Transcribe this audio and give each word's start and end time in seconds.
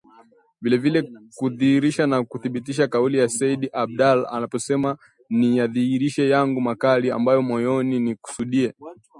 Vilevile, 0.61 1.11
kudhihirisha 1.35 2.07
na 2.07 2.23
kuthibitisha 2.23 2.87
kauli 2.87 3.17
ya 3.17 3.29
Sayyid 3.29 3.69
Abdallah 3.73 4.33
aliposema, 4.33 4.97
Niyadhihirishe 5.29 6.29
yangu 6.29 6.61
makali, 6.61 7.11
ambayo 7.11 7.41
moyoni 7.41 7.99
nikusudiye 7.99 8.73